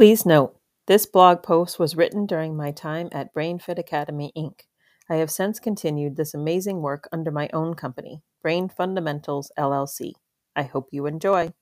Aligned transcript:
Please 0.00 0.24
note, 0.24 0.56
this 0.86 1.04
blog 1.04 1.42
post 1.42 1.78
was 1.78 1.94
written 1.94 2.24
during 2.24 2.56
my 2.56 2.70
time 2.70 3.10
at 3.12 3.34
BrainFit 3.34 3.78
Academy, 3.78 4.32
Inc. 4.34 4.60
I 5.10 5.16
have 5.16 5.30
since 5.30 5.60
continued 5.60 6.16
this 6.16 6.32
amazing 6.32 6.80
work 6.80 7.06
under 7.12 7.30
my 7.30 7.50
own 7.52 7.74
company, 7.74 8.22
Brain 8.40 8.70
Fundamentals 8.70 9.52
LLC. 9.58 10.12
I 10.56 10.62
hope 10.62 10.88
you 10.90 11.04
enjoy. 11.04 11.52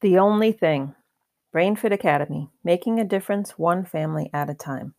The 0.00 0.18
only 0.18 0.50
thing 0.50 0.96
BrainFit 1.54 1.92
Academy, 1.92 2.50
making 2.64 2.98
a 2.98 3.04
difference 3.04 3.56
one 3.56 3.84
family 3.84 4.28
at 4.34 4.50
a 4.50 4.54
time. 4.54 4.94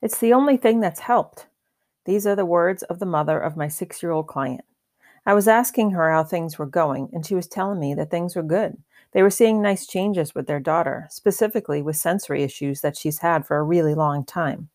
It's 0.00 0.18
the 0.18 0.32
only 0.32 0.56
thing 0.56 0.78
that's 0.78 1.00
helped. 1.00 1.48
These 2.04 2.24
are 2.24 2.36
the 2.36 2.46
words 2.46 2.84
of 2.84 3.00
the 3.00 3.04
mother 3.04 3.40
of 3.40 3.56
my 3.56 3.66
six 3.66 4.00
year 4.00 4.12
old 4.12 4.28
client. 4.28 4.64
I 5.26 5.34
was 5.34 5.48
asking 5.48 5.90
her 5.90 6.12
how 6.12 6.22
things 6.22 6.56
were 6.56 6.66
going, 6.66 7.10
and 7.12 7.26
she 7.26 7.34
was 7.34 7.48
telling 7.48 7.80
me 7.80 7.94
that 7.94 8.12
things 8.12 8.36
were 8.36 8.44
good. 8.44 8.76
They 9.16 9.22
were 9.22 9.30
seeing 9.30 9.62
nice 9.62 9.86
changes 9.86 10.34
with 10.34 10.46
their 10.46 10.60
daughter, 10.60 11.06
specifically 11.08 11.80
with 11.80 11.96
sensory 11.96 12.42
issues 12.42 12.82
that 12.82 12.98
she's 12.98 13.20
had 13.20 13.46
for 13.46 13.56
a 13.56 13.62
really 13.62 13.94
long 13.94 14.26
time. 14.26 14.68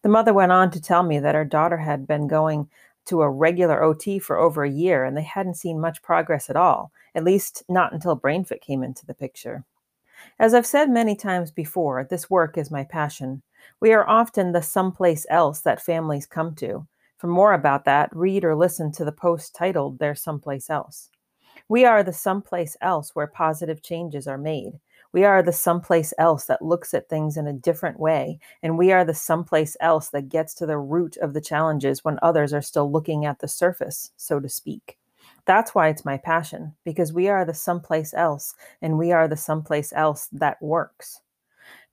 The 0.00 0.08
mother 0.08 0.32
went 0.32 0.50
on 0.50 0.70
to 0.70 0.80
tell 0.80 1.02
me 1.02 1.18
that 1.18 1.34
her 1.34 1.44
daughter 1.44 1.76
had 1.76 2.06
been 2.06 2.26
going 2.26 2.70
to 3.04 3.20
a 3.20 3.28
regular 3.28 3.82
OT 3.82 4.18
for 4.18 4.38
over 4.38 4.64
a 4.64 4.70
year 4.70 5.04
and 5.04 5.14
they 5.14 5.22
hadn't 5.22 5.58
seen 5.58 5.78
much 5.78 6.00
progress 6.00 6.48
at 6.48 6.56
all, 6.56 6.90
at 7.14 7.22
least 7.22 7.64
not 7.68 7.92
until 7.92 8.18
BrainFit 8.18 8.62
came 8.62 8.82
into 8.82 9.04
the 9.04 9.12
picture. 9.12 9.62
As 10.38 10.54
I've 10.54 10.64
said 10.64 10.88
many 10.88 11.14
times 11.14 11.50
before, 11.50 12.02
this 12.02 12.30
work 12.30 12.56
is 12.56 12.70
my 12.70 12.84
passion. 12.84 13.42
We 13.78 13.92
are 13.92 14.08
often 14.08 14.52
the 14.52 14.62
someplace 14.62 15.26
else 15.28 15.60
that 15.60 15.82
families 15.82 16.24
come 16.24 16.54
to. 16.54 16.86
For 17.18 17.26
more 17.26 17.52
about 17.52 17.84
that, 17.84 18.08
read 18.16 18.42
or 18.42 18.56
listen 18.56 18.90
to 18.92 19.04
the 19.04 19.12
post 19.12 19.54
titled 19.54 19.98
There's 19.98 20.22
Someplace 20.22 20.70
Else. 20.70 21.10
We 21.68 21.84
are 21.84 22.02
the 22.02 22.12
someplace 22.12 22.76
else 22.80 23.10
where 23.14 23.26
positive 23.26 23.82
changes 23.82 24.26
are 24.26 24.38
made. 24.38 24.80
We 25.12 25.24
are 25.24 25.42
the 25.42 25.52
someplace 25.52 26.14
else 26.18 26.46
that 26.46 26.62
looks 26.62 26.94
at 26.94 27.08
things 27.08 27.36
in 27.36 27.46
a 27.46 27.52
different 27.52 28.00
way. 28.00 28.38
And 28.62 28.78
we 28.78 28.92
are 28.92 29.04
the 29.04 29.14
someplace 29.14 29.76
else 29.80 30.08
that 30.10 30.28
gets 30.28 30.54
to 30.54 30.66
the 30.66 30.78
root 30.78 31.16
of 31.18 31.34
the 31.34 31.40
challenges 31.40 32.04
when 32.04 32.18
others 32.22 32.52
are 32.54 32.62
still 32.62 32.90
looking 32.90 33.26
at 33.26 33.40
the 33.40 33.48
surface, 33.48 34.12
so 34.16 34.40
to 34.40 34.48
speak. 34.48 34.98
That's 35.44 35.74
why 35.74 35.88
it's 35.88 36.04
my 36.04 36.16
passion, 36.16 36.74
because 36.84 37.12
we 37.12 37.28
are 37.28 37.44
the 37.44 37.54
someplace 37.54 38.14
else, 38.14 38.54
and 38.80 38.96
we 38.96 39.12
are 39.12 39.28
the 39.28 39.36
someplace 39.36 39.92
else 39.94 40.28
that 40.32 40.62
works. 40.62 41.20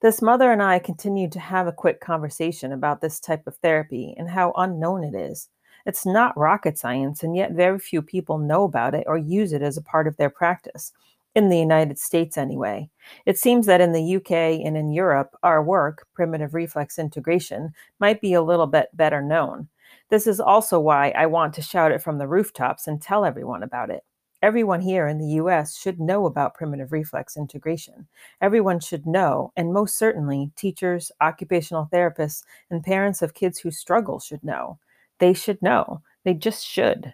This 0.01 0.21
mother 0.21 0.51
and 0.51 0.63
I 0.63 0.79
continued 0.79 1.31
to 1.33 1.39
have 1.39 1.67
a 1.67 1.73
quick 1.73 1.99
conversation 1.99 2.71
about 2.71 3.01
this 3.01 3.19
type 3.19 3.45
of 3.47 3.57
therapy 3.57 4.15
and 4.17 4.29
how 4.29 4.53
unknown 4.55 5.03
it 5.03 5.13
is. 5.13 5.49
It's 5.89 6.05
not 6.05 6.37
rocket 6.37 6.77
science, 6.77 7.23
and 7.23 7.35
yet 7.35 7.53
very 7.53 7.79
few 7.79 8.03
people 8.03 8.37
know 8.37 8.63
about 8.63 8.93
it 8.93 9.05
or 9.07 9.17
use 9.17 9.53
it 9.53 9.63
as 9.63 9.75
a 9.75 9.81
part 9.81 10.05
of 10.05 10.17
their 10.17 10.29
practice 10.29 10.93
in 11.33 11.49
the 11.49 11.57
United 11.57 11.97
States 11.97 12.37
anyway. 12.37 12.91
It 13.25 13.39
seems 13.39 13.65
that 13.65 13.81
in 13.81 13.91
the 13.91 14.17
UK 14.17 14.31
and 14.63 14.77
in 14.77 14.91
Europe, 14.91 15.35
our 15.41 15.63
work, 15.63 16.05
primitive 16.13 16.53
reflex 16.53 16.99
integration, 16.99 17.73
might 17.97 18.21
be 18.21 18.33
a 18.35 18.43
little 18.43 18.67
bit 18.67 18.89
better 18.93 19.19
known. 19.19 19.67
This 20.09 20.27
is 20.27 20.39
also 20.39 20.79
why 20.79 21.09
I 21.17 21.25
want 21.25 21.55
to 21.55 21.63
shout 21.63 21.91
it 21.91 22.03
from 22.03 22.19
the 22.19 22.27
rooftops 22.27 22.85
and 22.85 23.01
tell 23.01 23.25
everyone 23.25 23.63
about 23.63 23.89
it. 23.89 24.03
Everyone 24.43 24.81
here 24.81 25.07
in 25.07 25.17
the 25.17 25.41
US 25.41 25.75
should 25.75 25.99
know 25.99 26.27
about 26.27 26.53
primitive 26.53 26.91
reflex 26.91 27.35
integration. 27.35 28.07
Everyone 28.41 28.79
should 28.79 29.07
know, 29.07 29.51
and 29.57 29.73
most 29.73 29.97
certainly, 29.97 30.51
teachers, 30.55 31.11
occupational 31.19 31.89
therapists, 31.91 32.43
and 32.69 32.83
parents 32.83 33.23
of 33.23 33.33
kids 33.33 33.57
who 33.57 33.71
struggle 33.71 34.19
should 34.19 34.43
know. 34.43 34.77
They 35.19 35.33
should 35.33 35.61
know. 35.61 36.01
They 36.23 36.33
just 36.33 36.65
should. 36.65 37.13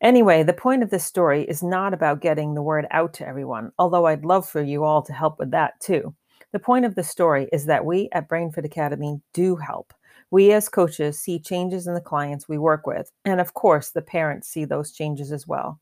Anyway, 0.00 0.42
the 0.42 0.52
point 0.52 0.82
of 0.82 0.90
this 0.90 1.04
story 1.04 1.44
is 1.44 1.62
not 1.62 1.94
about 1.94 2.20
getting 2.20 2.54
the 2.54 2.62
word 2.62 2.86
out 2.90 3.14
to 3.14 3.26
everyone, 3.26 3.72
although 3.78 4.06
I'd 4.06 4.24
love 4.24 4.46
for 4.48 4.62
you 4.62 4.84
all 4.84 5.02
to 5.02 5.12
help 5.12 5.38
with 5.38 5.50
that 5.52 5.80
too. 5.80 6.14
The 6.52 6.58
point 6.58 6.84
of 6.84 6.94
the 6.94 7.02
story 7.02 7.48
is 7.52 7.66
that 7.66 7.84
we 7.84 8.08
at 8.12 8.28
BrainFit 8.28 8.64
Academy 8.64 9.20
do 9.32 9.56
help. 9.56 9.94
We 10.30 10.52
as 10.52 10.68
coaches 10.68 11.18
see 11.18 11.38
changes 11.38 11.86
in 11.86 11.94
the 11.94 12.00
clients 12.00 12.48
we 12.48 12.58
work 12.58 12.86
with, 12.86 13.10
and 13.24 13.40
of 13.40 13.54
course, 13.54 13.90
the 13.90 14.02
parents 14.02 14.48
see 14.48 14.64
those 14.64 14.92
changes 14.92 15.32
as 15.32 15.46
well. 15.46 15.80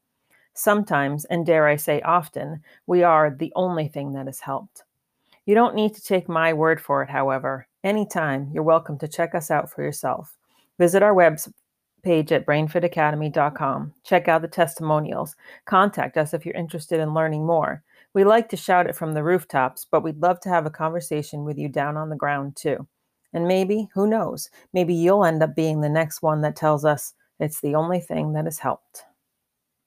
Sometimes, 0.55 1.25
and 1.25 1.47
dare 1.47 1.67
I 1.67 1.77
say 1.77 2.01
often, 2.03 2.63
we 2.87 3.03
are 3.03 3.31
the 3.31 3.53
only 3.57 3.89
thing 3.89 4.13
that 4.13 4.27
has 4.27 4.41
helped. 4.41 4.85
You 5.47 5.55
don't 5.55 5.75
need 5.75 5.95
to 5.95 6.03
take 6.03 6.29
my 6.29 6.53
word 6.53 6.81
for 6.81 7.03
it, 7.03 7.11
however. 7.11 7.67
Anytime, 7.83 8.51
you're 8.53 8.63
welcome 8.63 8.99
to 8.99 9.09
check 9.09 9.35
us 9.35 9.51
out 9.51 9.71
for 9.71 9.83
yourself. 9.83 10.37
Visit 10.79 11.03
our 11.03 11.15
website 11.15 11.53
page 12.03 12.33
at 12.33 12.47
brainfitacademy.com. 12.47 13.93
Check 14.05 14.29
out 14.29 14.43
the 14.43 14.49
testimonials. 14.49 15.37
Contact 15.67 16.17
us 16.17 16.35
if 16.35 16.45
you're 16.45 16.55
interested 16.55 17.01
in 17.01 17.15
learning 17.15 17.47
more. 17.47 17.83
We 18.15 18.25
like 18.25 18.49
to 18.51 18.57
shout 18.57 18.87
it 18.87 18.97
from 18.97 19.15
the 19.15 19.23
rooftops, 19.23 19.87
but 19.91 20.03
we'd 20.03 20.21
love 20.21 20.41
to 20.41 20.49
have 20.49 20.67
a 20.67 20.71
conversation 20.71 21.45
with 21.45 21.59
you 21.59 21.69
down 21.69 21.97
on 21.97 22.11
the 22.11 22.17
ground 22.17 22.57
too. 22.57 22.87
And 23.33 23.49
maybe, 23.49 23.89
who 23.95 24.07
knows, 24.07 24.51
maybe 24.75 24.93
you'll 24.93 25.25
end 25.25 25.43
up 25.43 25.57
being 25.57 25.81
the 25.81 25.89
next 25.89 26.21
one 26.21 26.43
that 26.43 26.57
tells 26.57 26.85
us 26.85 27.15
it's 27.41 27.61
the 27.61 27.75
only 27.75 28.01
thing 28.01 28.35
that 28.35 28.45
has 28.45 28.59
helped. 28.59 29.05